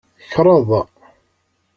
Kreḍ. 0.33 0.69